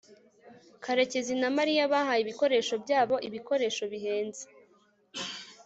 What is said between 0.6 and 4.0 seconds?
karekezi na mariya bahaye ibikoresho byabo ibikoresho